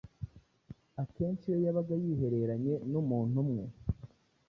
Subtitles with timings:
[1.01, 3.63] Akenshi iyo yabaga yihereranye n’umuntu umwe,